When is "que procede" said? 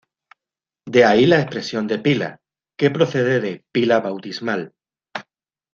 2.75-3.39